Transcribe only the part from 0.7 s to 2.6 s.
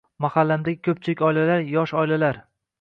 ko‘pchilik oilalar— yosh oilalar.